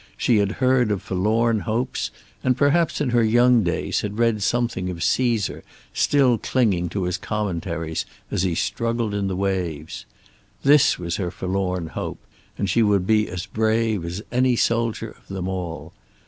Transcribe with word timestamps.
She 0.17 0.37
had 0.37 0.53
heard 0.53 0.89
of 0.89 1.03
forlorn 1.03 1.59
hopes, 1.59 2.09
and 2.43 2.57
perhaps 2.57 3.01
in 3.01 3.11
her 3.11 3.21
young 3.21 3.61
days 3.61 4.01
had 4.01 4.17
read 4.17 4.41
something 4.41 4.89
of 4.89 4.97
Cæsar 4.97 5.61
still 5.93 6.39
clinging 6.39 6.89
to 6.89 7.03
his 7.03 7.19
Commentaries 7.19 8.03
as 8.31 8.41
he 8.41 8.55
struggled 8.55 9.13
in 9.13 9.27
the 9.27 9.35
waves. 9.35 10.07
This 10.63 10.97
was 10.97 11.17
her 11.17 11.29
forlorn 11.29 11.85
hope, 11.89 12.17
and 12.57 12.67
she 12.67 12.81
would 12.81 13.05
be 13.05 13.29
as 13.29 13.45
brave 13.45 14.03
as 14.03 14.23
any 14.31 14.55
soldier 14.55 15.11
of 15.11 15.27
them 15.27 15.47
all. 15.47 15.93